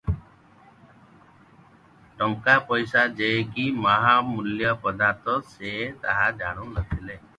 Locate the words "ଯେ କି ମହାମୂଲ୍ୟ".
3.19-4.73